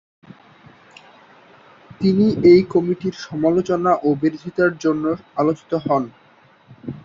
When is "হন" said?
5.85-6.03